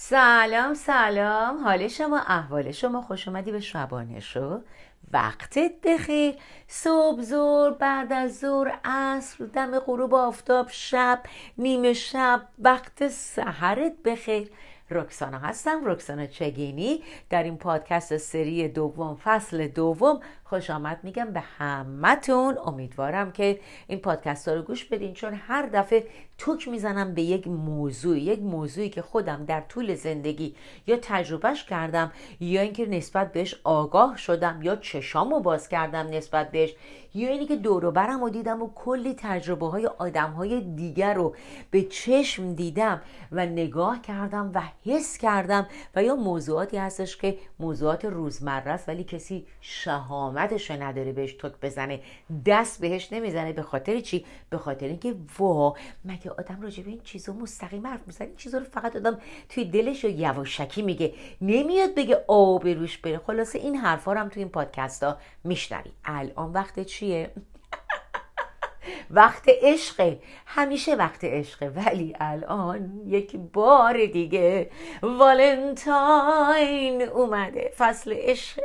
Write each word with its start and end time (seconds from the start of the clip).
سلام 0.00 0.74
سلام. 0.74 1.64
حال 1.64 1.88
شما 1.88 2.18
احوال 2.18 2.72
شما. 2.72 3.02
خوش 3.02 3.28
اومدی 3.28 3.52
به 3.52 3.60
شبانه 3.60 4.20
شو. 4.20 4.60
وقتت 5.12 5.72
بخیر 5.84 6.34
صبح 6.68 7.22
زور 7.22 7.70
بعد 7.70 8.12
از 8.12 8.38
ظهر 8.38 8.78
عصر 8.84 9.44
دم 9.44 9.78
غروب 9.78 10.14
آفتاب 10.14 10.66
شب 10.70 11.22
نیمه 11.58 11.92
شب. 11.92 12.42
وقت 12.58 13.08
سحرت 13.08 13.92
بخیر. 14.04 14.50
رکسانا 14.90 15.38
هستم 15.38 15.80
رکسانا 15.84 16.26
چگینی. 16.26 17.02
در 17.30 17.42
این 17.42 17.56
پادکست 17.56 18.16
سری 18.16 18.68
دوم 18.68 19.16
فصل 19.24 19.68
دوم 19.68 20.20
خوش 20.48 20.70
آمد. 20.70 21.00
میگم 21.02 21.32
به 21.32 21.40
همتون. 21.40 22.58
امیدوارم 22.66 23.32
که 23.32 23.60
این 23.86 23.98
پادکست 23.98 24.48
ها 24.48 24.54
رو 24.54 24.62
گوش 24.62 24.84
بدین 24.84 25.12
چون 25.12 25.34
هر 25.34 25.66
دفعه 25.66 26.06
توک 26.38 26.68
می‌زنم 26.68 27.14
به 27.14 27.22
یک 27.22 27.48
موضوع 27.48 28.18
یک 28.18 28.40
موضوعی 28.40 28.88
که 28.88 29.02
خودم 29.02 29.44
در 29.44 29.60
طول 29.60 29.94
زندگی 29.94 30.54
یا 30.86 30.98
تجربهش 31.02 31.64
کردم 31.64 32.12
یا 32.40 32.60
اینکه 32.60 32.86
نسبت 32.86 33.32
بهش 33.32 33.60
آگاه 33.64 34.16
شدم 34.16 34.60
یا 34.62 34.76
چشامو 34.76 35.40
باز 35.40 35.68
کردم 35.68 36.06
نسبت 36.06 36.50
بهش 36.50 36.74
یا 37.14 37.28
اینی 37.28 37.46
که 37.46 37.56
دور 37.56 37.90
برم 37.90 38.22
و 38.22 38.30
دیدم 38.30 38.62
و 38.62 38.70
کلی 38.74 39.14
تجربه 39.18 39.66
های 39.66 39.86
آدم 39.86 40.30
های 40.30 40.60
دیگر 40.60 41.14
رو 41.14 41.34
به 41.70 41.82
چشم 41.82 42.54
دیدم 42.54 43.02
و 43.32 43.46
نگاه 43.46 44.02
کردم 44.02 44.50
و 44.54 44.62
حس 44.84 45.18
کردم. 45.18 45.66
و 45.96 46.02
یا 46.02 46.16
موضوعاتی 46.16 46.76
هستش 46.76 47.16
که 47.16 47.38
موضوعات 47.58 48.04
روزمره 48.04 48.70
است 48.70 48.88
ولی 48.88 49.04
کسی 49.04 49.46
شهامتش 50.38 50.70
نداره 50.70 51.12
بهش 51.12 51.32
تک 51.32 51.52
بزنه. 51.62 52.00
دست 52.46 52.80
بهش 52.80 53.12
نمی‌زنه 53.12 53.52
به 53.52 53.62
خاطر 53.62 54.00
چی؟ 54.00 54.24
به 54.50 54.58
خاطر 54.58 54.86
اینکه 54.86 55.14
وا 55.38 55.74
مگه 56.04 56.30
آدم 56.30 56.62
راجع 56.62 56.82
به 56.82 56.90
این 56.90 57.00
چیزا 57.00 57.32
مستقیم 57.32 57.86
حرف 57.86 58.00
می‌زنه؟ 58.06 58.28
این 58.28 58.36
چیزا 58.36 58.58
رو 58.58 58.64
فقط 58.64 58.96
آدم 58.96 59.18
توی 59.48 59.64
دلش 59.64 60.04
و 60.04 60.08
یواشکی 60.08 60.82
میگه. 60.82 61.14
نمیاد 61.40 61.94
بگه 61.94 62.24
آب 62.28 62.68
روش 62.68 62.98
بره. 62.98 63.18
خلاصه 63.18 63.58
این 63.58 63.76
حرفا 63.76 64.12
رو 64.12 64.20
هم 64.20 64.28
توی 64.28 64.42
این 64.42 64.52
پادکست 64.52 65.02
ها 65.02 65.16
میشنوی. 65.44 65.92
الان 66.04 66.52
وقت 66.52 66.80
چیه؟ 66.80 67.30
وقت 69.10 69.44
عشقه. 69.48 70.20
همیشه 70.46 70.94
وقت 70.94 71.24
عشقه. 71.24 71.68
ولی 71.68 72.16
الان 72.20 73.02
یک 73.06 73.36
بار 73.36 74.06
دیگه 74.06 74.70
والنتاین 75.02 77.02
اومده. 77.02 77.72
فصل 77.78 78.12
عشق. 78.12 78.60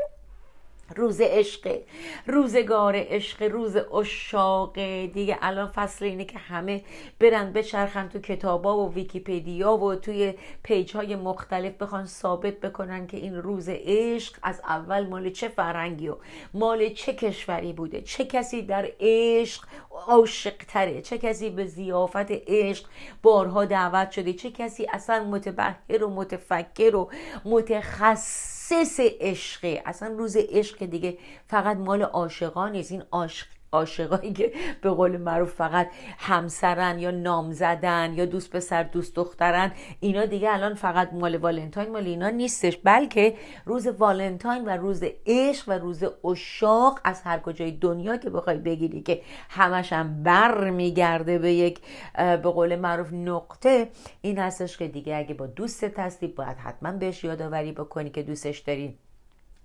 روز 0.95 1.21
عشق 1.21 1.79
روزگار 2.27 2.93
عشق 2.95 3.43
روز 3.43 3.75
عشاق 3.75 4.79
دیگه 5.05 5.37
الان 5.41 5.67
فصل 5.67 6.05
اینه 6.05 6.25
که 6.25 6.39
همه 6.39 6.81
برن 7.19 7.53
بچرخن 7.53 8.09
تو 8.09 8.19
کتابا 8.19 8.77
و 8.77 8.93
ویکیپدیا 8.93 9.77
و 9.77 9.95
توی 9.95 10.33
پیج 10.63 10.95
های 10.95 11.15
مختلف 11.15 11.73
بخوان 11.73 12.05
ثابت 12.05 12.59
بکنن 12.59 13.07
که 13.07 13.17
این 13.17 13.35
روز 13.35 13.69
عشق 13.69 14.35
از 14.43 14.61
اول 14.67 15.07
مال 15.07 15.29
چه 15.29 15.47
فرنگی 15.47 16.09
و 16.09 16.15
مال 16.53 16.89
چه 16.89 17.13
کشوری 17.13 17.73
بوده. 17.73 18.01
چه 18.01 18.25
کسی 18.25 18.61
در 18.61 18.89
عشق 18.99 19.63
عاشق 20.07 20.57
تره 20.67 21.01
چه 21.01 21.17
کسی 21.17 21.49
به 21.49 21.65
ضیافت 21.65 22.31
عشق 22.47 22.85
بارها 23.23 23.65
دعوت 23.65 24.11
شده؟ 24.11 24.33
چه 24.33 24.51
کسی 24.51 24.87
اصلا 24.93 25.23
متبحر 25.23 26.03
و 26.03 26.09
متفکر 26.09 26.95
و 26.95 27.09
متخصص 27.45 28.52
سس 28.73 28.99
عشقه 28.99 29.83
اصلا 29.85 30.07
روز 30.07 30.37
عشق 30.37 30.85
دیگه 30.85 31.17
فقط 31.47 31.77
مال 31.77 32.01
عاشقان 32.01 32.71
نیست. 32.71 32.91
این 32.91 33.03
عاشق 33.11 33.47
عاشقایی 33.73 34.33
که 34.33 34.51
به 34.81 34.89
قول 34.89 35.17
معروف 35.17 35.53
فقط 35.53 35.89
همسرن 36.17 36.99
یا 36.99 37.11
نامزدن 37.11 38.13
یا 38.13 38.25
دوست 38.25 38.49
پسر 38.49 38.83
دوست 38.83 39.15
دخترن 39.15 39.71
اینا 39.99 40.25
دیگه 40.25 40.53
الان 40.53 40.73
فقط 40.73 41.13
مال 41.13 41.35
والنتاین 41.35 41.91
مال 41.91 42.05
اینا 42.07 42.29
نیستش. 42.29 42.77
بلکه 42.77 43.35
روز 43.65 43.87
والنتاین 43.87 44.65
و 44.65 44.69
روز 44.69 45.03
عشق 45.25 45.69
و 45.69 45.71
روز 45.71 46.03
اشاق 46.25 46.99
از 47.03 47.21
هر 47.21 47.39
کجای 47.39 47.71
دنیا 47.71 48.17
که 48.17 48.29
بخوای 48.29 48.57
بگیری 48.57 49.01
که 49.01 49.21
همش 49.49 49.93
هم 49.93 50.23
بر 50.23 50.69
میگرده 50.69 51.39
به 51.39 51.53
یک 51.53 51.79
به 52.15 52.37
قول 52.37 52.75
معروف 52.75 53.13
نقطه 53.13 53.89
این 54.21 54.39
هستش 54.39 54.77
که 54.77 54.87
دیگه 54.87 55.15
اگه 55.15 55.33
با 55.33 55.47
دوستت 55.47 55.99
هستی 55.99 56.27
باید 56.27 56.57
حتما 56.57 56.91
بهش 56.91 57.23
یادآوری 57.23 57.71
بکنی 57.71 58.09
که 58.09 58.23
دوستش 58.23 58.59
داری. 58.59 58.97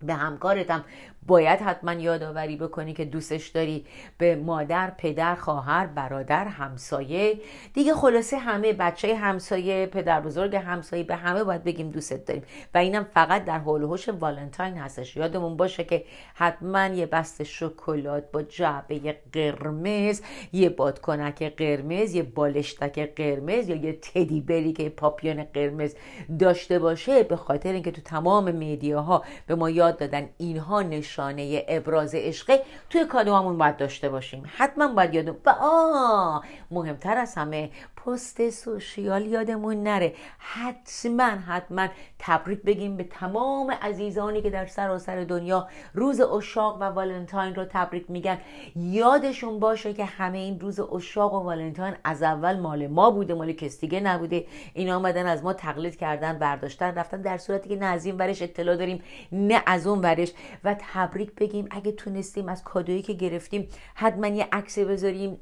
به 0.02 0.14
همکارتم 0.14 0.84
باید 1.28 1.60
حتما 1.60 1.92
یادآوری 1.92 2.56
بکنی 2.56 2.92
که 2.92 3.04
دوستش 3.04 3.48
داری 3.48 3.86
به 4.18 4.36
مادر 4.36 4.90
پدر 4.98 5.34
خواهر 5.34 5.86
برادر 5.86 6.44
همسایه. 6.44 7.40
دیگه 7.74 7.94
خلاصه 7.94 8.38
همه 8.38 8.72
بچه 8.72 9.16
همسایه 9.16 9.86
پدر 9.86 10.20
بزرگ 10.20 10.56
همسایه 10.56 11.04
به 11.04 11.16
همه 11.16 11.44
باید 11.44 11.64
بگیم 11.64 11.90
دوستت 11.90 12.24
داریم. 12.24 12.42
و 12.74 12.78
اینم 12.78 13.04
فقط 13.14 13.44
در 13.44 13.58
حول 13.58 13.82
هوش 13.82 14.08
والنتاین 14.08 14.76
هستش. 14.76 15.16
یادمون 15.16 15.56
باشه 15.56 15.84
که 15.84 16.04
حتما 16.34 16.86
یه 16.86 17.06
بست 17.06 17.42
شکلات 17.42 18.30
با 18.32 18.42
جعبه 18.42 19.16
قرمز 19.32 20.22
یه 20.52 20.68
بادکنک 20.68 21.42
قرمز 21.56 22.14
یه 22.14 22.22
بالشتک 22.22 23.14
قرمز 23.16 23.68
یا 23.68 23.76
یه 23.76 23.92
تدی 23.92 24.40
بری 24.40 24.72
که 24.72 24.88
پاپیون 24.88 25.44
قرمز 25.44 25.94
داشته 26.40 26.78
باشه 26.78 27.22
به 27.22 27.36
خاطر 27.36 27.72
اینکه 27.72 27.90
تو 27.90 28.00
تمام 28.02 28.54
میدیاها 28.54 29.24
به 29.46 29.54
ما 29.54 29.70
یاد 29.70 29.98
دادن 29.98 30.28
اینها 30.38 30.82
نشان 30.82 31.17
نشانه 31.18 31.64
ابراز 31.68 32.14
عشقه 32.14 32.62
توی 32.90 33.04
کادوهامون 33.04 33.58
باید 33.58 33.76
داشته 33.76 34.08
باشیم. 34.08 34.42
حتما 34.56 34.88
باید 34.88 35.14
یادم 35.14 35.36
و 35.46 35.50
آه 35.60 36.44
مهمتر 36.70 37.18
از 37.18 37.34
همه 37.34 37.70
پست 38.08 38.50
سوشیال 38.50 39.26
یادمون 39.26 39.82
نره. 39.82 40.14
حتما 40.38 41.22
حتما 41.22 41.88
تبریک 42.18 42.62
بگیم 42.62 42.96
به 42.96 43.04
تمام 43.04 43.70
عزیزانی 43.70 44.42
که 44.42 44.50
در 44.50 44.66
سراسر 44.66 45.24
دنیا 45.24 45.68
روز 45.94 46.20
اشاق 46.20 46.80
و 46.80 46.84
والنتاین 46.84 47.54
رو 47.54 47.64
تبریک 47.64 48.10
میگن. 48.10 48.38
یادشون 48.76 49.58
باشه 49.58 49.92
که 49.94 50.04
همه 50.04 50.38
این 50.38 50.60
روز 50.60 50.80
اشاق 50.80 51.34
و 51.34 51.36
والنتاین 51.36 51.94
از 52.04 52.22
اول 52.22 52.58
مال 52.58 52.86
ما 52.86 53.10
بوده 53.10 53.34
مال 53.34 53.52
کس 53.52 53.80
دیگه 53.80 54.00
نبوده. 54.00 54.46
اینا 54.74 54.96
آمدن 54.96 55.26
از 55.26 55.44
ما 55.44 55.52
تقلید 55.52 55.96
کردن 55.96 56.38
برداشتن 56.38 56.94
رفتن 56.94 57.22
در 57.22 57.38
صورتی 57.38 57.68
که 57.68 57.76
نه 57.76 57.86
از 57.86 58.06
این 58.06 58.16
ورش 58.16 58.42
اطلاع 58.42 58.76
داریم 58.76 59.02
نه 59.32 59.62
از 59.66 59.86
اون 59.86 60.00
ورش. 60.00 60.32
و 60.64 60.76
تبریک 60.92 61.34
بگیم 61.34 61.68
اگه 61.70 61.92
تونستیم 61.92 62.48
از 62.48 62.64
کادویی 62.64 63.02
که 63.02 63.12
گرفتیم 63.12 63.68
حتما 63.94 64.26
یه 64.26 64.48
عکس 64.52 64.78
بذاریم. 64.78 65.40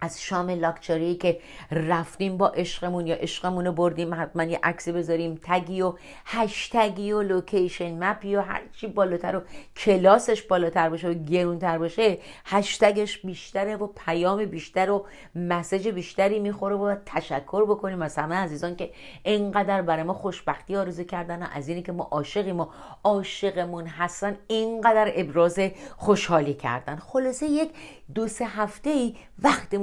از 0.00 0.22
شام 0.22 0.50
لاکچاری 0.50 1.14
که 1.14 1.40
رفتیم 1.70 2.36
با 2.36 2.48
عشقمون 2.48 3.06
یا 3.06 3.14
عشقمون 3.14 3.66
رو 3.66 3.72
بردیم 3.72 4.14
حتما 4.14 4.44
یه 4.44 4.60
عکسی 4.62 4.92
بذاریم 4.92 5.40
تگی 5.42 5.82
و 5.82 5.94
هشتگی 6.24 7.12
و 7.12 7.22
لوکیشن 7.22 8.04
مپی 8.04 8.36
و 8.36 8.40
هرچی 8.40 8.86
بالاتر 8.86 9.36
و 9.36 9.42
کلاسش 9.76 10.42
بالاتر 10.42 10.88
باشه 10.88 11.08
و 11.08 11.14
گرونتر 11.14 11.78
باشه 11.78 12.18
هشتگش 12.44 13.18
بیشتره 13.18 13.76
و 13.76 13.86
پیام 13.86 14.44
بیشتر 14.44 14.90
و 14.90 15.06
مسج 15.34 15.88
بیشتری 15.88 16.38
می‌خوره 16.38 16.76
و 16.76 16.96
تشکر 17.06 17.64
بکنیم. 17.64 18.02
از 18.02 18.16
همه 18.16 18.34
عزیزان 18.34 18.76
که 18.76 18.90
اینقدر 19.22 19.82
برای 19.82 20.02
ما 20.02 20.14
خوشبختی 20.14 20.76
آرزو 20.76 21.04
کردن 21.04 21.42
و 21.42 21.46
از 21.54 21.68
اینی 21.68 21.82
که 21.82 21.92
ما 21.92 22.08
عاشقیم 22.10 22.60
و 22.60 22.66
عاشقمون 23.04 23.86
هستن 23.86 24.36
اینقدر 24.46 25.12
ابراز 25.14 25.58
خوشحالی 25.96 26.54
کردن. 26.54 26.96
خلاصه 26.96 27.46
یک 27.46 27.70
دو 28.14 28.28
سه 28.28 28.44
هفته 28.44 28.90
ای 28.90 29.14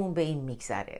وقتمون 0.00 0.14
به 0.14 0.22
این 0.22 0.40
میگذره. 0.40 0.98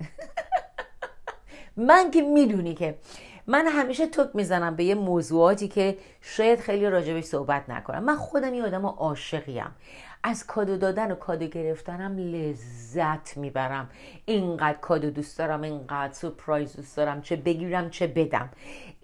من 1.76 2.10
که 2.10 2.22
می‌دونی 2.22 2.74
که 2.74 2.98
من 3.46 3.66
همیشه 3.66 4.06
توک 4.06 4.30
می‌زنم 4.34 4.76
به 4.76 4.84
یه 4.84 4.94
موضوعاتی 4.94 5.68
که 5.68 5.98
شاید 6.20 6.60
خیلی 6.60 6.90
راجبش 6.90 7.24
صحبت 7.24 7.70
نکنم. 7.70 8.04
من 8.04 8.16
خودم 8.16 8.54
یه 8.54 8.64
آدم 8.64 8.86
عاشقیم. 8.86 9.76
از 10.22 10.46
کادو 10.46 10.76
دادن 10.76 11.12
و 11.12 11.14
کادو 11.14 11.46
گرفتنم 11.46 12.16
لذت 12.18 13.36
می‌برم. 13.36 13.90
اینقدر 14.26 14.78
کادو 14.78 15.10
دوست 15.10 15.38
دارم 15.38 15.62
اینقدر 15.62 16.12
سپرایز 16.12 16.76
دوست 16.76 16.96
دارم 16.96 17.22
چه 17.22 17.36
بگیرم 17.36 17.90
چه 17.90 18.06
بدم. 18.06 18.50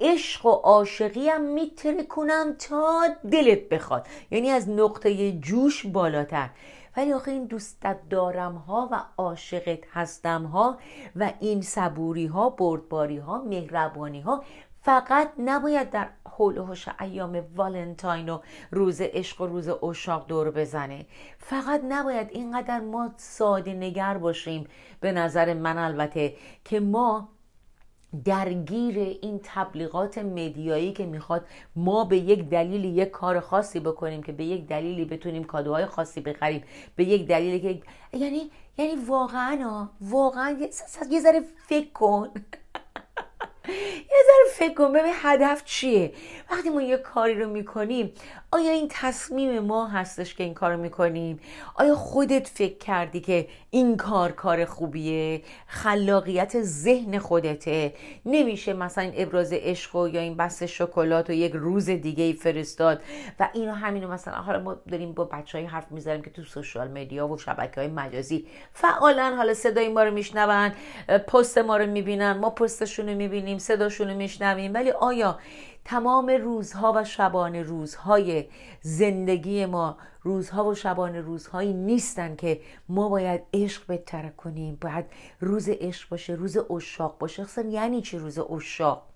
عشق 0.01 0.47
و 0.47 0.51
عاشقی 0.51 1.29
هم 1.29 1.41
میتره 1.41 2.03
کنم 2.03 2.55
تا 2.59 3.07
دلت 3.31 3.69
بخواد. 3.69 4.07
یعنی 4.31 4.51
از 4.51 4.69
نقطه 4.69 5.33
جوش 5.33 5.87
بالاتر. 5.87 6.51
ولی 6.97 7.13
آخه 7.13 7.31
این 7.31 7.45
دوستت 7.45 8.09
دارم 8.11 8.55
ها 8.55 8.89
و 8.93 9.05
عاشقت 9.17 9.79
هستم 9.93 10.45
ها 10.45 10.79
و 11.17 11.33
این 11.41 11.63
صبوری 11.63 12.27
ها 12.27 12.51
بردباری 12.51 13.19
ها 13.19 13.43
مهربانی 13.43 14.21
ها 14.21 14.45
فقط 14.87 15.33
نباید 15.39 15.91
در 15.91 16.09
حول 16.37 16.59
هوش 16.59 16.89
ایام 17.01 17.45
والنتاین 17.57 18.29
و 18.29 18.39
روز 18.71 19.01
عشق 19.01 19.41
و 19.41 19.47
روز 19.47 19.69
اشاق 19.69 20.27
دور 20.27 20.51
بزنه. 20.51 21.07
فقط 21.39 21.81
نباید 21.89 22.29
اینقدر 22.31 22.81
ما 22.81 23.11
ساده 23.17 23.75
نگر 23.75 24.19
باشیم. 24.19 24.69
به 25.01 25.13
نظر 25.13 25.55
من 25.55 25.79
البته 25.79 26.35
که 26.65 26.81
ما 26.81 27.29
درگیر 28.25 28.99
این 28.99 29.41
تبلیغات 29.45 30.19
مدیایی 30.19 30.93
که 30.93 31.07
می‌خواد 31.07 31.45
ما 31.77 32.05
به 32.05 32.17
یک 32.19 32.49
دلیلی 32.49 32.89
یک 32.89 33.11
کار 33.11 33.41
خاصی 33.41 33.81
بکنیم 33.81 34.23
که 34.23 34.33
به 34.33 34.45
یک 34.45 34.67
دلیلی 34.67 35.05
بتونیم 35.05 35.45
کادوهای 35.45 35.87
خاصی 35.87 36.21
بخریم 36.21 36.63
به 36.97 37.05
یک 37.05 37.27
دلیلی 37.27 37.61
که 37.61 37.83
یعنی 38.19 38.51
یعنی 38.79 38.95
واقعا 38.95 39.89
واقعا 40.01 40.59
یه 41.11 41.21
ذره 41.21 41.41
فکر 41.67 41.93
کن. 41.93 42.31
یه 43.69 44.23
ذره 44.27 44.53
فکر 44.55 44.75
کن 44.75 44.93
ببین 44.93 45.13
هدف 45.15 45.65
چیه؟ 45.65 46.13
وقتی 46.51 46.71
ما 46.71 46.83
یه 46.83 46.97
کاری 46.97 47.35
رو 47.35 47.49
می‌کنیم 47.51 48.13
آیا 48.53 48.71
این 48.71 48.89
تصمیم 48.91 49.59
ما 49.59 49.87
هستش 49.87 50.35
که 50.35 50.45
این 50.45 50.55
کار 50.55 50.73
رو 50.73 50.81
می‌کنیم؟ 50.81 51.41
آیا 51.75 51.95
خودت 51.95 52.49
فکر 52.49 52.79
کردی 52.79 53.21
که 53.21 53.49
این 53.71 53.97
کار 53.97 54.33
کار 54.33 54.65
خوبیه؟ 54.65 55.43
خلاقیت 55.67 56.63
ذهن 56.63 57.19
خودته. 57.19 57.95
نمیشه 58.27 58.73
مثلا 58.73 59.05
این 59.05 59.13
ابراز 59.17 59.53
عشق 59.53 59.97
و 59.97 60.09
یا 60.09 60.21
این 60.21 60.37
بست 60.37 60.67
شکلات 60.67 61.31
و 61.31 61.33
یک 61.33 61.53
روز 61.53 61.91
دیگه 61.91 62.25
ای 62.25 62.33
فرستاد 62.33 63.03
و 63.41 63.49
اینو 63.53 63.73
همینو 63.73 64.09
مثلا 64.09 64.35
حالا 64.35 64.59
ما 64.61 64.75
داریم 64.91 65.13
با 65.13 65.25
بچه 65.25 65.59
های 65.59 65.67
حرف 65.67 65.93
می‌زنیم 65.93 66.23
که 66.23 66.31
تو 66.31 66.43
سوشال 66.43 66.89
مدیا 66.89 67.29
و 67.29 67.39
شبکه 67.39 67.81
های 67.81 67.91
مجازی 67.91 68.47
فعالا 68.73 69.35
حالا 69.37 69.55
صدای 69.55 69.89
ما 69.89 70.03
رو 70.03 70.15
میشنون 70.15 70.73
پست 71.29 71.59
ما 71.59 71.77
رو 71.77 71.87
می‌بینن 71.87 72.33
ما 72.33 72.51
پستشون 72.51 73.09
رو 73.09 73.15
می‌بینیم. 73.15 73.56
صداشون 73.59 74.09
رو 74.09 74.17
میشنویم. 74.17 74.75
ولی 74.75 74.91
آیا 74.91 75.39
تمام 75.85 76.31
روزها 76.31 76.93
و 76.97 77.05
شبانه 77.05 77.63
روزهای 77.63 78.45
زندگی 78.81 79.67
ما 79.67 79.99
روزها 80.23 80.65
و 80.65 80.75
شبانه 80.75 81.21
روزهایی 81.21 81.73
نیستن 81.73 82.37
که 82.37 82.61
ما 82.89 83.09
باید 83.09 83.43
عشق 83.55 83.87
بهتر 83.87 84.29
کنیم؟ 84.29 84.79
باید 84.81 85.05
روز 85.41 85.69
عشق 85.69 86.09
باشه 86.09 86.33
روز 86.33 86.57
اشاق 86.57 87.19
باشه. 87.19 87.43
اصلا 87.43 87.69
یعنی 87.69 88.03
چی 88.03 88.19
روز 88.19 88.39
اشاق 88.39 89.16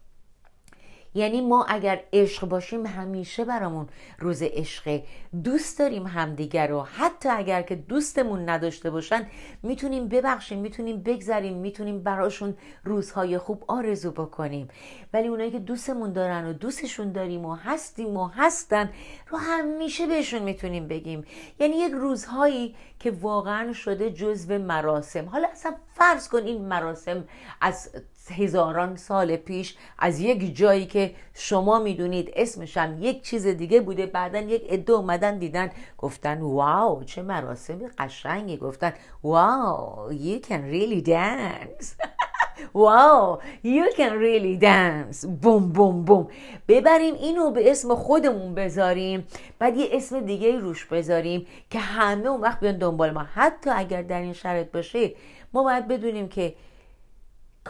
یعنی 1.14 1.40
ما 1.40 1.64
اگر 1.64 2.00
عشق 2.12 2.48
باشیم 2.48 2.86
همیشه 2.86 3.44
برامون 3.44 3.88
روز 4.18 4.42
عشقه 4.42 5.04
دوست 5.44 5.78
داریم 5.78 6.06
همدیگر 6.06 6.66
رو. 6.66 6.80
حتی 6.80 7.28
اگر 7.28 7.62
که 7.62 7.74
دوستمون 7.74 8.48
نداشته 8.48 8.90
باشن 8.90 9.26
می‌تونیم 9.62 10.08
ببخشیم 10.08 10.58
می‌تونیم 10.58 11.02
بگذریم 11.02 11.56
می‌تونیم 11.56 12.02
براشون 12.02 12.56
روزهای 12.84 13.38
خوب 13.38 13.64
آرزو 13.68 14.10
بکنیم. 14.10 14.68
ولی 15.12 15.28
اونایی 15.28 15.50
که 15.50 15.58
دوستمون 15.58 16.12
دارن 16.12 16.46
و 16.46 16.52
دوستشون 16.52 17.12
داریم 17.12 17.44
و 17.44 17.54
هستیم 17.54 18.16
و 18.16 18.26
هستن 18.26 18.90
رو 19.28 19.38
همیشه 19.38 20.06
بهشون 20.06 20.42
می‌تونیم 20.42 20.88
بگیم. 20.88 21.24
یعنی 21.58 21.76
یک 21.76 21.92
روزهایی 21.92 22.76
که 22.98 23.10
واقعا 23.10 23.72
شده 23.72 24.10
جزو 24.10 24.58
مراسم. 24.58 25.28
حالا 25.28 25.48
اصلا 25.52 25.74
فرض 25.94 26.28
کن 26.28 26.42
این 26.42 26.64
مراسم 26.64 27.24
از 27.60 27.90
هزاران 28.30 28.96
سال 28.96 29.36
پیش 29.36 29.76
از 29.98 30.20
یک 30.20 30.56
جایی 30.56 30.86
که 30.86 31.14
شما 31.34 31.78
می‌دونید 31.78 32.32
اسمش 32.36 32.76
هم 32.76 33.02
یک 33.02 33.22
چیز 33.22 33.46
دیگه 33.46 33.80
بوده. 33.80 34.06
بعدا 34.06 34.38
یک 34.38 34.66
عده 34.70 34.92
اومدن 34.92 35.38
دیدن 35.38 35.70
گفتن 35.98 36.40
واو 36.40 37.04
چه 37.04 37.22
مراسم 37.22 37.78
قشنگی. 37.98 38.56
گفتن 38.56 38.92
واو 39.22 40.12
you 40.12 40.46
can 40.46 40.60
really 40.72 41.06
dance. 41.06 41.86
واو 42.74 43.38
you 43.64 43.96
can 43.96 44.12
really 44.12 44.62
dance. 44.62 45.26
بوم 45.26 45.72
بوم 45.72 46.04
بوم. 46.04 46.28
ببریم 46.68 47.14
اینو 47.14 47.50
به 47.50 47.70
اسم 47.70 47.94
خودمون 47.94 48.54
بذاریم. 48.54 49.26
بعد 49.58 49.76
یه 49.76 49.88
اسم 49.92 50.20
دیگه 50.20 50.58
روش 50.58 50.84
بذاریم 50.84 51.46
که 51.70 51.78
همه 51.78 52.26
اون 52.26 52.40
وقت 52.40 52.60
بیان 52.60 52.78
دنبال 52.78 53.10
ما. 53.10 53.26
حتی 53.34 53.70
اگر 53.70 54.02
در 54.02 54.20
این 54.20 54.32
شرط 54.32 54.70
باشه 54.72 55.12
ما 55.52 55.62
باید 55.62 55.88
بدونیم 55.88 56.28
که 56.28 56.54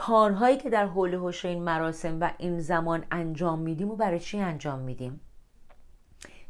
کارهایی 0.01 0.57
که 0.57 0.71
در 0.71 0.87
حول 0.87 1.15
حوش 1.15 1.45
این 1.45 1.63
مراسم 1.63 2.21
و 2.21 2.31
این 2.39 2.61
زمان 2.61 3.05
انجام 3.11 3.59
میدیم 3.59 3.91
و 3.91 3.97
برای 3.97 4.21
چی 4.21 4.41
انجام 4.41 4.79
میدیم؟ 4.79 5.21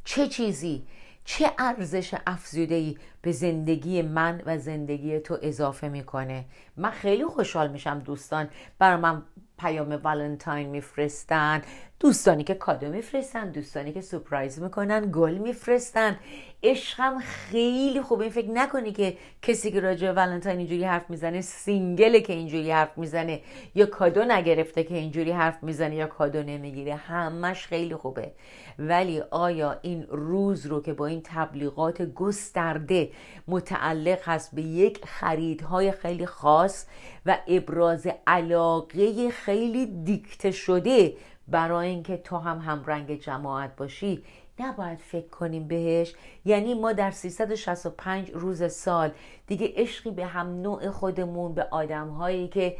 چه 0.04 0.28
چیزی 0.28 0.86
چه 1.24 1.50
ارزش 1.58 2.14
افزوده 2.26 2.74
ای 2.74 2.98
به 3.22 3.32
زندگی 3.32 4.02
من 4.02 4.42
و 4.46 4.58
زندگی 4.58 5.18
تو 5.18 5.38
اضافه 5.42 5.88
می‌کنه؟ 5.88 6.44
من 6.76 6.90
خیلی 6.90 7.24
خوشحال 7.24 7.70
میشم 7.70 7.98
دوستان 7.98 8.48
برای 8.78 9.00
من 9.00 9.22
پیام 9.58 9.92
والنتاین 9.92 10.68
میفرستن 10.68 11.62
دوستانی 12.00 12.44
که 12.44 12.54
کادو 12.54 12.88
میفرستن 12.88 13.50
دوستانی 13.50 13.92
که 13.92 14.00
سپرایز 14.00 14.62
می‌کنن 14.62 15.10
گل 15.12 15.34
میفرستن. 15.34 16.16
عشقم 16.62 17.18
خیلی 17.18 18.02
خوبه 18.02 18.22
این 18.22 18.32
فکر 18.32 18.50
نکنی 18.50 18.92
که 18.92 19.16
کسی 19.42 19.70
که 19.70 19.80
راجع 19.80 20.12
ولنتاین 20.12 20.58
اینجوری 20.58 20.84
حرف 20.84 21.10
می‌زنه 21.10 21.40
سینگله 21.40 22.20
که 22.20 22.32
اینجوری 22.32 22.70
حرف 22.70 22.98
می‌زنه 22.98 23.40
یا 23.74 23.86
کادو 23.86 24.24
نگرفته 24.24 24.84
که 24.84 24.94
اینجوری 24.94 25.30
حرف 25.30 25.62
می‌زنه 25.62 25.94
یا 25.94 26.06
کادو 26.06 26.42
نمی‌گیره. 26.42 26.94
همش 26.94 27.66
خیلی 27.66 27.96
خوبه. 27.96 28.32
ولی 28.78 29.20
آیا 29.30 29.78
این 29.82 30.06
روز 30.08 30.66
رو 30.66 30.82
که 30.82 30.92
با 30.92 31.06
این 31.06 31.20
تبلیغات 31.24 32.02
گسترده 32.02 33.10
متعلق 33.48 34.18
هست 34.24 34.54
به 34.54 34.62
یک 34.62 35.04
خریدهای 35.04 35.92
خیلی 35.92 36.26
خاص 36.26 36.86
و 37.26 37.38
ابراز 37.48 38.06
علاقه 38.26 39.30
خیلی 39.30 39.86
دیکته 39.86 40.50
شده 40.50 41.14
برای 41.48 41.88
اینکه 41.88 42.16
تو 42.16 42.36
هم 42.36 42.58
همرنگ 42.58 43.20
جماعت 43.20 43.76
باشی 43.76 44.22
نباید 44.60 44.98
فکر 44.98 45.28
کنیم 45.28 45.68
بهش. 45.68 46.14
یعنی 46.44 46.74
ما 46.74 46.92
در 46.92 47.10
365 47.10 48.30
روز 48.30 48.72
سال 48.72 49.10
دیگه 49.46 49.72
عشقی 49.76 50.10
به 50.10 50.26
هم 50.26 50.60
نوع 50.60 50.90
خودمون 50.90 51.54
به 51.54 51.66
آدم 51.70 52.08
هایی 52.08 52.48
که 52.48 52.76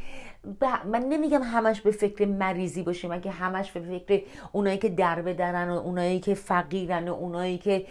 من 0.85 0.99
نمیگم 0.99 1.43
همش 1.43 1.81
به 1.81 1.91
فکر 1.91 2.25
مریضی 2.25 2.83
باشیم 2.83 3.11
اگه 3.11 3.31
همش 3.31 3.71
به 3.71 3.79
فکر 3.79 4.23
اونایی 4.51 4.77
که 4.77 4.89
در 4.89 5.21
بدرن 5.21 5.69
و 5.69 5.77
اونایی 5.77 6.19
که 6.19 6.33
فقیرن 6.33 7.09
و 7.09 7.13
اونایی 7.13 7.57
که 7.57 7.85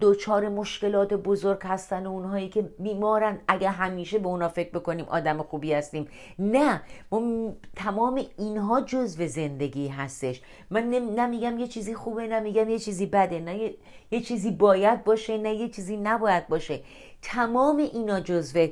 دوچار 0.00 0.48
مشکلات 0.48 1.14
بزرگ 1.14 1.58
هستن 1.62 2.06
و 2.06 2.10
اونایی 2.10 2.48
که 2.48 2.62
بیمارن 2.62 3.38
اگه 3.48 3.70
همیشه 3.70 4.18
به 4.18 4.28
اونا 4.28 4.48
فکر 4.48 4.70
بکنیم 4.70 5.04
آدم 5.08 5.42
خوبی 5.42 5.72
هستیم. 5.72 6.08
نه 6.38 6.82
ما 7.12 7.52
تمام 7.76 8.22
اینها 8.38 8.80
جزو 8.80 9.26
زندگی 9.26 9.88
هستش. 9.88 10.42
من 10.70 10.90
نمیگم 10.90 11.58
یه 11.58 11.66
چیزی 11.66 11.94
خوبه 11.94 12.26
نمیگم 12.26 12.70
یه 12.70 12.78
چیزی 12.78 13.06
بده 13.06 13.40
نه 13.40 13.74
یه 14.10 14.20
چیزی 14.20 14.50
باید 14.50 15.04
باشه 15.04 15.38
نه 15.38 15.54
یه 15.54 15.68
چیزی 15.68 15.96
نباید 15.96 16.48
باشه. 16.48 16.80
تمام 17.22 17.76
اینا 17.76 18.20
جزو 18.20 18.66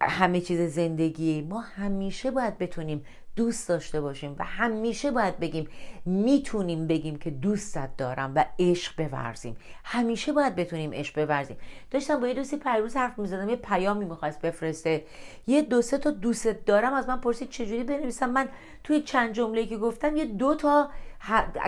همه 0.00 0.40
چیز 0.40 0.74
زندگی 0.74 1.42
ما 1.42 1.60
همیشه 1.60 2.30
باید 2.30 2.58
بتونیم 2.58 3.04
دوست 3.36 3.68
داشته 3.68 4.00
باشیم 4.00 4.36
و 4.38 4.44
همیشه 4.44 5.10
باید 5.10 5.38
بگیم 5.38 5.68
می‌تونیم 6.04 6.86
بگیم 6.86 7.16
که 7.16 7.30
دوستت 7.30 7.96
دارم 7.96 8.32
و 8.36 8.44
عشق 8.58 9.08
بورزیم. 9.08 9.56
همیشه 9.84 10.32
باید 10.32 10.56
بتونیم 10.56 10.92
عشق 10.94 11.26
بورزیم. 11.26 11.56
داشتم 11.90 12.20
با 12.20 12.28
یه 12.28 12.34
دوستی 12.34 12.56
پریروز 12.56 12.96
حرف 12.96 13.18
می‌زدم 13.18 13.48
یه 13.48 13.56
پیامی 13.56 14.04
می‌خواست 14.04 14.40
بفرسته. 14.40 15.04
یه 15.46 15.62
دو 15.62 15.82
سه 15.82 15.98
تا 15.98 16.10
دوستت 16.10 16.64
دارم 16.64 16.94
از 16.94 17.08
من 17.08 17.20
پرسید 17.20 17.48
چجوری 17.48 17.84
بنویسم؟ 17.84 18.30
من 18.30 18.48
توی 18.84 19.00
چند 19.00 19.32
جمله 19.32 19.66
که 19.66 19.76
گفتم 19.76 20.16
یه 20.16 20.24
دو 20.24 20.54
تا 20.54 20.90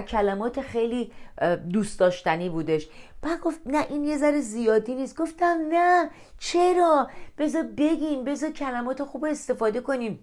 کلمات 0.08 0.60
خیلی 0.60 1.12
دوست 1.72 2.00
داشتنی 2.00 2.48
بودش. 2.48 2.88
بعد 3.22 3.40
گفت 3.40 3.60
نه 3.66 3.86
این 3.90 4.04
یه 4.04 4.16
ذره 4.16 4.40
زیادی 4.40 4.94
نیست. 4.94 5.20
گفتم 5.20 5.58
نه. 5.70 6.10
چرا؟ 6.38 7.08
بذار 7.38 7.62
بگیم 7.62 8.24
بذار 8.24 8.50
کلمات 8.50 9.04
خوب 9.04 9.24
استفاده 9.24 9.80
کنیم. 9.80 10.18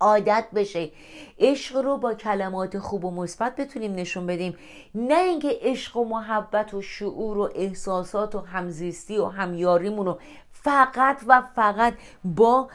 عادت 0.00 0.46
بشه. 0.54 0.90
عشق 1.38 1.76
رو 1.76 1.96
با 1.96 2.14
کلمات 2.14 2.78
خوب 2.78 3.04
و 3.04 3.10
مثبت 3.10 3.56
بتونیم 3.56 3.94
نشون 3.94 4.26
بدیم. 4.26 4.56
نه 4.94 5.18
اینکه 5.18 5.58
عشق 5.60 5.96
و 5.96 6.04
محبت 6.04 6.74
و 6.74 6.82
شعور 6.82 7.38
و 7.38 7.50
احساسات 7.54 8.34
و 8.34 8.40
همزیستی 8.40 9.18
و 9.18 9.26
همیاریمون 9.26 10.06
رو 10.06 10.18
فقط 10.50 11.16
و 11.26 11.42
فقط 11.56 11.94
با 12.24 12.68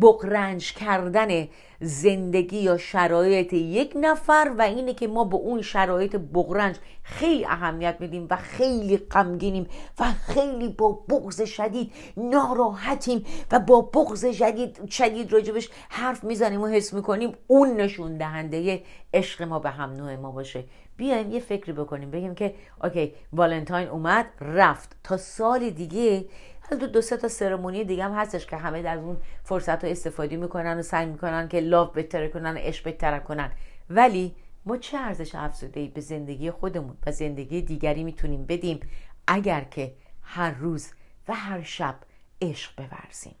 بقرنج 0.00 0.72
کردن 0.72 1.48
زندگی 1.80 2.58
یا 2.58 2.76
شرایط 2.76 3.52
یک 3.52 3.92
نفر 4.00 4.52
و 4.58 4.62
اینه 4.62 4.94
که 4.94 5.08
ما 5.08 5.24
به 5.24 5.36
اون 5.36 5.62
شرایط 5.62 6.16
بغرنج 6.16 6.76
خیلی 7.02 7.44
اهمیت 7.44 7.96
میدیم 8.00 8.26
و 8.30 8.36
خیلی 8.36 8.96
غمگینیم 8.96 9.66
و 10.00 10.04
خیلی 10.04 10.68
با 10.68 10.92
بغض 10.92 11.42
شدید 11.42 11.92
ناراحتیم 12.16 13.24
و 13.52 13.60
با 13.60 13.80
بغض 13.80 14.26
شدید 14.26 14.88
شدید 14.90 15.32
راجبش 15.32 15.70
حرف 15.88 16.24
می‌زنیم 16.24 16.62
و 16.62 16.66
حس 16.66 16.92
می‌کنیم 16.92 17.32
اون 17.46 17.76
نشون 17.76 18.16
دهنده 18.16 18.82
عشق 19.14 19.42
ما 19.42 19.58
به 19.58 19.70
هم 19.70 19.90
نوع 19.90 20.16
ما 20.16 20.30
باشه. 20.30 20.64
بیایم 20.96 21.32
یه 21.32 21.40
فکری 21.40 21.72
بکنیم 21.72 22.10
بگیم 22.10 22.34
که 22.34 22.54
اوکی 22.82 23.14
والنتاین 23.32 23.88
اومد 23.88 24.26
رفت. 24.40 24.96
تا 25.04 25.16
سال 25.16 25.70
دیگه 25.70 26.24
حالا 26.70 26.86
دو 26.86 27.00
سه 27.00 27.16
تا 27.16 27.28
سرمونی 27.28 27.84
دیگه 27.84 28.04
هم 28.04 28.12
هستش 28.12 28.46
که 28.46 28.56
همه 28.56 28.82
در 28.82 28.98
اون 28.98 29.16
فرصت 29.44 29.84
ها 29.84 29.90
استفاده 29.90 30.36
می‌کنن 30.36 30.78
و 30.78 30.82
سعی 30.82 31.06
می‌کنن 31.06 31.48
که 31.48 31.60
لاف 31.60 31.92
بهتر 31.92 32.28
کنن 32.28 32.54
و 32.54 32.58
عشق 32.58 32.84
بهتر 32.84 33.18
کنن. 33.18 33.52
ولی 33.90 34.34
ما 34.66 34.76
چه 34.76 34.98
ارزش 34.98 35.34
افزوده 35.34 35.86
به 35.86 36.00
زندگی 36.00 36.50
خودمون 36.50 36.96
و 37.06 37.12
زندگی 37.12 37.62
دیگری 37.62 38.04
می‌تونیم 38.04 38.46
بدیم 38.46 38.80
اگر 39.26 39.64
که 39.64 39.92
هر 40.22 40.50
روز 40.50 40.90
و 41.28 41.34
هر 41.34 41.62
شب 41.62 41.94
عشق 42.42 42.72
بورزیم. 42.76 43.34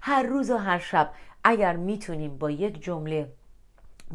هر 0.00 0.22
روز 0.22 0.50
و 0.50 0.56
هر 0.56 0.78
شب 0.78 1.12
اگر 1.44 1.76
می‌تونیم 1.76 2.38
با 2.38 2.50
یک 2.50 2.82
جمله 2.82 3.32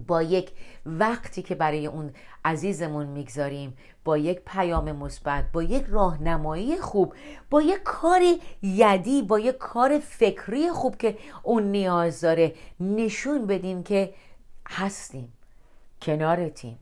با 0.07 0.21
یک 0.21 0.51
وقتی 0.85 1.41
که 1.41 1.55
برای 1.55 1.87
اون 1.87 2.13
عزیزمون 2.45 3.05
می‌گذاریم 3.05 3.77
با 4.03 4.17
یک 4.17 4.41
پیام 4.45 4.91
مثبت 4.91 5.51
با 5.51 5.63
یک 5.63 5.85
راهنمایی 5.89 6.77
خوب 6.77 7.13
با 7.49 7.61
یک 7.61 7.83
کار 7.83 8.21
یدی 8.61 9.21
با 9.21 9.39
یک 9.39 9.57
کار 9.57 9.99
فکری 9.99 10.69
خوب 10.69 10.97
که 10.97 11.17
اون 11.43 11.63
نیاز 11.63 12.21
داره 12.21 12.53
نشون 12.79 13.47
بدیم 13.47 13.83
که 13.83 14.13
هستیم 14.69 15.33
کنارتیم 16.01 16.79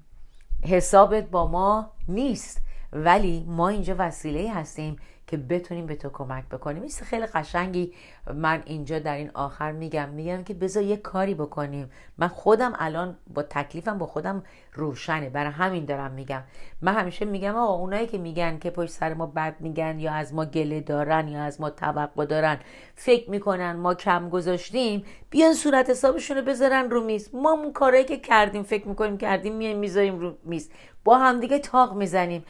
حسابت 0.65 1.29
با 1.29 1.47
ما 1.47 1.91
نیست 2.07 2.61
ولی 2.93 3.45
ما 3.47 3.69
اینجا 3.69 3.95
وسیله 3.99 4.53
هستیم 4.53 4.95
که 5.27 5.37
بتونیم 5.37 5.85
به 5.85 5.95
تو 5.95 6.09
کمک 6.09 6.45
بکنیم. 6.49 6.81
این 6.81 6.91
خیلی 6.91 7.25
قشنگی. 7.25 7.93
من 8.33 8.63
اینجا 8.65 8.99
در 8.99 9.15
این 9.15 9.31
آخر 9.33 9.71
میگم 9.71 10.09
میگم 10.09 10.43
که 10.43 10.53
بذار 10.53 10.83
یه 10.83 10.97
کاری 10.97 11.33
بکنیم. 11.33 11.91
من 12.17 12.27
خودم 12.27 12.73
الان 12.79 13.17
با 13.33 13.43
تکلیفم 13.43 13.97
با 13.97 14.05
خودم 14.05 14.43
روشنه. 14.73 15.29
برای 15.29 15.51
همین 15.51 15.85
دارم 15.85 16.11
میگم. 16.11 16.43
من 16.81 16.93
همیشه 16.93 17.25
میگم 17.25 17.55
آقا 17.55 17.73
اونایی 17.73 18.07
که 18.07 18.17
میگن 18.17 18.59
که 18.59 18.69
پشت 18.69 18.91
سر 18.91 19.13
ما 19.13 19.25
بد 19.25 19.55
میگن 19.59 19.99
یا 19.99 20.13
از 20.13 20.33
ما 20.33 20.45
گله 20.45 20.81
دارن 20.81 21.27
یا 21.27 21.43
از 21.43 21.61
ما 21.61 21.69
توقع 21.69 22.25
دارن 22.25 22.59
فکر 22.95 23.29
می‌کنن 23.29 23.71
ما 23.71 23.93
کم 23.93 24.29
گذاشتیم 24.29 25.05
بیان 25.29 25.53
صورت 25.53 25.89
حسابشون 25.89 26.37
رو 26.37 26.43
بذارن 26.43 26.89
رو 26.89 27.03
میز. 27.03 27.29
ما 27.33 27.51
اون 27.51 27.73
کارهایی 27.73 28.05
که 28.05 28.17
کردیم 28.17 28.63
فکر 28.63 28.87
می‌کنیم 28.87 29.17
کردیم 29.17 29.55
میایم 29.55 29.77
می‌ذاریم 29.77 30.19
رو 30.19 30.37
میز. 30.43 30.69
با 31.03 31.17
همدیگه 31.17 31.59
تاق 31.59 31.95
می‌زنیم. 31.97 32.45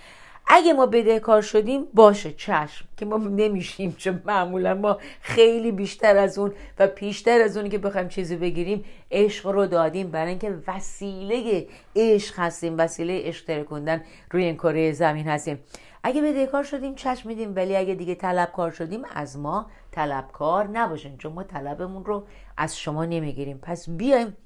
اگه 0.48 0.74
ما 0.74 0.86
بدهکار 0.86 1.42
شدیم 1.42 1.84
باشه 1.94 2.34
چشم 2.34 2.86
که 2.98 3.06
ما 3.06 3.18
نمیشیم 3.18 3.96
چون 3.98 4.22
معمولا 4.26 4.74
ما 4.74 4.98
خیلی 5.22 5.72
بیشتر 5.72 6.18
از 6.18 6.38
اون 6.38 6.54
و 6.80 6.88
پیشتر 6.88 7.42
از 7.42 7.58
اونی 7.58 7.70
که 7.70 7.78
بخوایم 7.78 8.08
چیزی 8.08 8.36
بگیریم 8.36 8.86
عشق 9.12 9.48
رو 9.48 9.66
دادیم. 9.66 10.12
برای 10.12 10.30
اینکه 10.30 10.58
وسیله 10.68 11.68
عشق 11.96 12.40
هستیم 12.40 12.78
وسیله 12.78 13.22
عشق 13.24 13.46
ترکوندن 13.46 14.04
روی 14.32 14.44
این 14.44 14.56
کره 14.56 14.92
زمین 14.92 15.28
هستیم. 15.28 15.60
اگه 16.04 16.22
بدهکار 16.22 16.64
شدیم 16.64 16.96
چشم 16.96 17.30
میدیم. 17.30 17.56
ولی 17.56 17.76
اگه 17.76 17.94
دیگه 17.94 18.16
طلبکار 18.16 18.72
شدیم 18.72 19.02
از 19.14 19.38
ما 19.38 19.66
طلبکار 19.92 20.68
نباشین 20.68 21.18
چون 21.18 21.34
ما 21.34 21.44
طلبمون 21.44 22.06
رو 22.06 22.24
از 22.58 22.78
شما 22.78 23.06
نمی‌گیریم. 23.06 23.60
پس 23.62 23.90
بیایم 23.90 24.38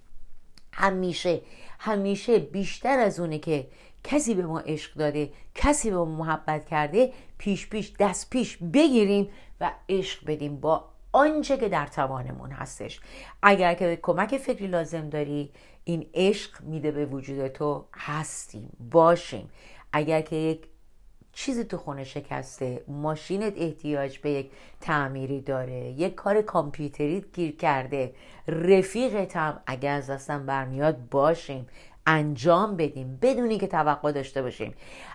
همیشه 0.74 1.42
همیشه 1.80 2.40
بیشتر 2.40 3.00
از 3.00 3.20
اونه 3.20 3.40
که 3.40 3.68
کسی 4.04 4.34
به 4.36 4.46
ما 4.46 4.60
عشق 4.60 4.94
داده 4.94 5.32
کسی 5.56 5.90
به 5.90 5.98
ما 5.98 6.06
محبت 6.06 6.66
کرده 6.66 7.14
پیش 7.38 7.70
پیش 7.70 7.94
دست 8.00 8.30
پیش 8.30 8.58
بگیریم 8.58 9.30
و 9.62 9.72
عشق 9.90 10.26
بدیم 10.26 10.60
با 10.60 10.86
آنچه 11.12 11.58
که 11.58 11.70
در 11.70 11.88
توانمون 11.88 12.52
هستش. 12.52 13.00
اگر 13.44 13.74
که 13.74 14.00
کمک 14.02 14.38
فکری 14.38 14.68
لازم 14.68 15.10
داری 15.10 15.52
این 15.84 16.10
عشق 16.14 16.62
میده 16.62 16.92
به 16.92 17.06
وجود 17.06 17.48
تو 17.48 17.86
هستیم 17.96 18.70
باشیم. 18.92 19.50
اگر 19.94 20.22
که 20.22 20.36
یک 20.36 20.68
چیزی 21.34 21.64
تو 21.64 21.78
خونه 21.78 22.04
شکسته 22.04 22.84
ماشینت 22.88 23.54
احتیاج 23.58 24.18
به 24.18 24.32
یک 24.32 24.52
تعمیری 24.82 25.42
داره 25.42 25.74
یک 25.74 26.16
کار 26.16 26.42
کامپیوتری 26.42 27.26
گیر 27.34 27.56
کرده 27.56 28.14
رفیقت 28.48 29.38
هم 29.38 29.60
اگر 29.66 29.94
از 29.94 30.10
دستم 30.10 30.46
برمیاد 30.46 31.10
باشیم. 31.10 31.68
انجام 32.08 32.78
بدیم 32.78 33.20
بدونی 33.22 33.58
که 33.58 33.68
توقع 33.68 34.12
داشته 34.12 34.42
باشیم. 34.42 34.74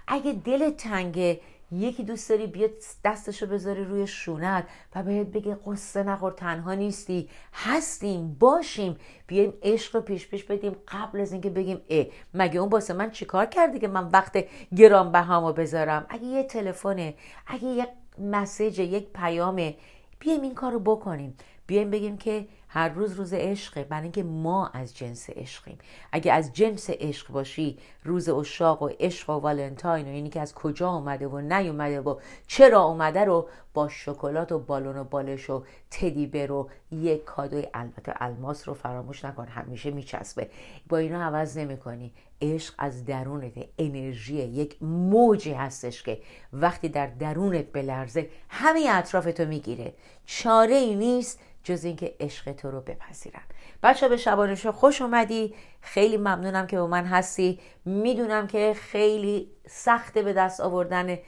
اگه 0.08 0.32
دل 0.32 0.70
تنگه 0.70 1.40
یکی 1.72 2.04
دوست 2.04 2.28
داری 2.28 2.46
بیاد 2.46 2.70
دستشو 3.04 3.46
بذاری 3.46 3.84
روی 3.84 4.06
شونت 4.06 4.64
و 4.94 5.02
بهت 5.02 5.26
بگه 5.26 5.58
قصه 5.66 6.02
نخور 6.02 6.32
تنها 6.32 6.74
نیستی 6.74 7.28
هستیم 7.52 8.36
باشیم. 8.40 8.96
بیایم 9.26 9.52
عشق 9.62 9.96
رو 9.96 10.02
پیش 10.02 10.28
پیش 10.28 10.44
بدیم 10.44 10.76
قبل 10.88 11.20
از 11.20 11.32
اینکه 11.32 11.50
بگیم 11.50 11.80
اه 11.90 12.06
مگه 12.34 12.60
اون 12.60 12.68
باسه 12.68 12.94
من 12.94 13.10
چیکار 13.10 13.46
کردی 13.46 13.78
که 13.78 13.88
من 13.88 14.08
وقت 14.08 14.44
گران 14.76 15.12
بهامو 15.12 15.52
بذارم؟ 15.52 16.06
اگه 16.08 16.24
یه 16.24 16.42
تلفنه 16.42 17.14
اگه 17.46 17.68
یک 17.68 17.88
مسیج 18.18 18.78
یک 18.78 19.06
پیامه 19.14 19.76
بیایم 20.18 20.42
این 20.42 20.54
کار 20.54 20.78
بکنیم. 20.78 21.36
بیایم 21.66 21.90
بگیم 21.90 22.16
که 22.16 22.46
هر 22.76 22.88
روز 22.88 23.12
روز 23.12 23.32
عشقه. 23.32 23.84
برای 23.84 24.02
اینکه 24.02 24.22
ما 24.22 24.66
از 24.66 24.96
جنس 24.96 25.30
عشقیم. 25.30 25.78
اگه 26.12 26.32
از 26.32 26.52
جنس 26.52 26.90
عشق 26.90 27.32
باشی 27.32 27.78
روز 28.04 28.28
اشاق 28.28 28.82
و 28.82 28.88
عشق 29.00 29.30
و 29.30 29.32
والنتاین 29.32 30.06
و 30.06 30.10
اینی 30.10 30.30
که 30.30 30.40
از 30.40 30.54
کجا 30.54 30.90
اومده 30.90 31.28
و 31.28 31.40
نیومده 31.40 32.00
و 32.00 32.18
چرا 32.46 32.82
اومده 32.82 33.24
رو 33.24 33.48
با 33.74 33.88
شکلات 33.88 34.52
و 34.52 34.58
بالون 34.58 34.96
و 34.96 35.04
بالش 35.04 35.50
و 35.50 35.64
تدی 35.90 36.26
برو 36.26 36.68
یک 36.90 37.24
کادوی 37.24 37.66
البته 37.74 38.14
الماس 38.20 38.68
رو 38.68 38.74
فراموش 38.74 39.24
نکن 39.24 39.48
همیشه 39.48 39.90
میچسبه. 39.90 40.50
با 40.88 40.96
اینا 40.96 41.22
عوض 41.22 41.58
نمی‌کنی. 41.58 42.12
عشق 42.42 42.74
از 42.78 43.04
درونت 43.04 43.52
انرژی 43.78 44.34
یک 44.34 44.82
موجی 44.82 45.52
هستش 45.52 46.02
که 46.02 46.20
وقتی 46.52 46.88
در 46.88 47.06
درونت 47.06 47.72
بلرزه 47.72 48.30
همه 48.48 48.86
اطرافتو 48.90 49.44
می‌گیره. 49.44 49.94
چاره 50.26 50.74
ای 50.74 50.94
نیست 50.94 51.40
جز 51.66 51.84
اینکه 51.84 52.14
عشق 52.20 52.52
تو 52.52 52.70
رو 52.70 52.80
بپذیرن. 52.80 53.42
بچه 53.82 54.08
به 54.08 54.16
شبانش 54.16 54.66
خوش 54.66 55.02
اومدی. 55.02 55.54
خیلی 55.80 56.16
ممنونم 56.16 56.66
که 56.66 56.78
با 56.78 56.86
من 56.86 57.04
هستی. 57.04 57.60
می‌دونم 57.84 58.46
که 58.46 58.74
خیلی 58.74 59.50
سخته 59.68 60.22
به 60.22 60.32
دست 60.32 60.60
آوردن 60.60 61.18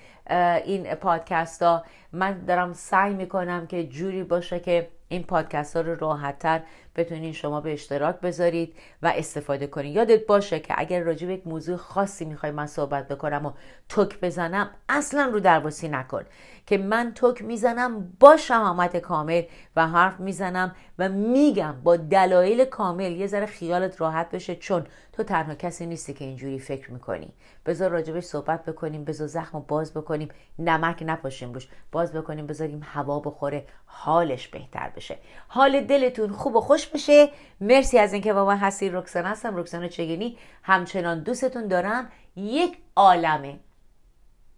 این 0.65 0.95
پادکست 0.95 1.63
ها 1.63 1.85
من 2.13 2.45
دارم 2.45 2.73
سعی 2.73 3.15
می‌کنم 3.15 3.67
که 3.67 3.87
جوری 3.87 4.23
باشه 4.23 4.61
که 4.61 4.89
این 5.09 5.23
پادکست 5.23 5.77
ها 5.77 5.83
رو 5.83 5.95
راحتتر 5.95 6.63
بتونین 6.99 7.33
شما 7.33 7.61
به 7.61 7.73
اشتراک 7.73 8.21
بذارید 8.21 8.75
و 9.03 9.13
استفاده 9.17 9.67
کنید 9.67 9.97
یادت 9.97 10.27
باشه 10.27 10.61
که 10.61 10.75
اگر 10.77 11.03
راجع 11.03 11.27
به 11.27 11.33
یک 11.33 11.47
موضوع 11.47 11.77
خاصی 11.77 12.25
می‌خوای 12.25 12.53
من 12.53 12.67
صحبت 12.67 13.09
بکنم 13.09 13.47
و 13.47 13.53
تک 13.89 14.21
بزنم 14.21 14.71
اصلا 14.89 15.31
رو 15.33 15.41
درواسی 15.41 15.89
نکن. 15.89 16.23
که 16.67 16.79
من 16.79 17.13
تک 17.15 17.43
می‌زنم 17.43 18.13
با 18.21 18.37
شهامت 18.37 18.97
کامل 18.97 19.43
و 19.77 19.87
حرف 19.87 20.21
می‌زنم 20.21 20.75
و 20.99 21.09
میگم 21.09 21.75
با 21.83 21.97
دلایل 21.97 22.65
کامل 22.65 23.13
یه 23.13 23.27
ذره 23.27 23.47
خیالت 23.47 24.01
راحت 24.01 24.31
بشه 24.31 24.57
چون 24.57 24.87
تو 25.13 25.23
تنها 25.23 25.55
کسی 25.55 25.87
نیستی 25.87 26.15
که 26.15 26.25
اینجوری 26.25 26.59
فکر 26.59 26.93
می‌کنی. 26.93 27.33
بذار 27.67 27.91
راجبش 27.91 28.25
صحبت 28.25 28.65
بکنیم 28.65 29.05
بذار 29.05 29.27
زخم 29.27 29.65
باز 29.69 29.95
بکنیم 29.95 30.29
نمک 30.59 31.03
نپاشیم 31.07 31.53
روش. 31.53 31.69
باز 31.93 32.13
بکنیم 32.13 32.47
بذاریم 32.47 32.81
هوا 32.85 33.21
بخوره 33.21 33.65
حالش 33.87 34.49
بهتر 34.49 34.93
بشه. 34.97 35.19
حال 35.49 35.81
دلتون 35.81 36.33
خوب 36.33 36.57
و 36.57 36.61
بشه 36.89 37.29
مرسی 37.61 37.99
از 37.99 38.13
اینکه 38.13 38.33
با 38.33 38.45
من 38.45 38.57
هستی 38.57 38.91
رکسان 38.91 39.25
هستم. 39.25 39.57
رکسان 39.57 39.89
چگینی. 39.89 40.39
همچنان 40.63 41.23
دوستتون 41.23 41.69
دارم. 41.69 42.11
یک 42.37 42.77
عالمه. 42.97 43.61